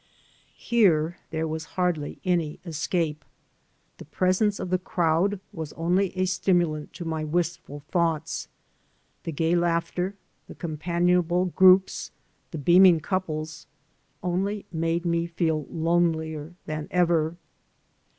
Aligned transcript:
Here 0.57 1.19
there 1.29 1.47
was 1.47 1.65
hardly 1.77 2.17
any 2.25 2.59
escape. 2.65 3.23
The 3.99 4.05
presence 4.05 4.59
of 4.59 4.71
the 4.71 4.79
crowd 4.79 5.39
was 5.53 5.73
only 5.73 6.09
a 6.17 6.25
stimidant 6.25 6.91
to 6.93 7.05
my 7.05 7.23
wistful 7.23 7.81
thoughts. 7.81 8.47
The 9.25 9.31
gay 9.31 9.55
laughter, 9.55 10.15
the 10.47 10.55
companionable 10.55 11.45
groups, 11.45 12.09
the 12.49 12.57
beaming 12.57 12.99
couples, 12.99 13.67
only 14.23 14.65
made 14.71 15.05
me 15.05 15.27
feel 15.27 15.67
lonelier 15.69 16.55
than 16.65 16.87
ever. 16.89 17.37